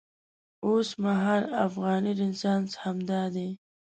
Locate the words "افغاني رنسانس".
1.65-2.69